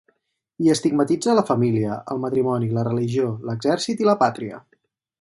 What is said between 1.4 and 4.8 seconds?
família, el matrimoni, la religió, l'exèrcit i la pàtria.